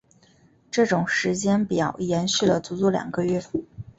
[0.71, 3.39] 这种时间表延续了足足两个月。